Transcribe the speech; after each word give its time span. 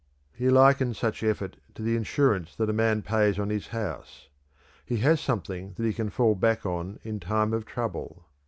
He 0.33 0.49
likens 0.49 0.97
such 0.97 1.21
effort 1.21 1.57
to 1.75 1.83
the 1.83 1.95
insurance 1.95 2.55
that 2.55 2.71
a 2.71 2.73
man 2.73 3.03
pays 3.03 3.37
on 3.37 3.51
his 3.51 3.67
house. 3.67 4.29
He 4.83 4.97
has 4.97 5.21
something 5.21 5.73
that 5.77 5.83
he 5.85 5.93
can 5.93 6.09
fall 6.09 6.33
back 6.33 6.65
on 6.65 6.97
in 7.03 7.19
time 7.19 7.53
of 7.53 7.67
trouble. 7.67 8.25